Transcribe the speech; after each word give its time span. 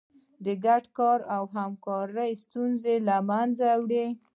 ګډ 0.65 0.83
کار 0.97 1.19
او 1.35 1.43
همکاري 1.57 2.31
ستونزې 2.43 2.95
له 3.07 3.17
منځه 3.29 3.69
وړي. 3.81 4.07